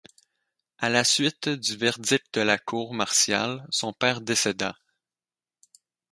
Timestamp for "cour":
2.57-2.95